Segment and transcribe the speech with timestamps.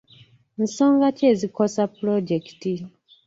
[0.63, 2.73] Nsonga ki ezikosa pulojekiti?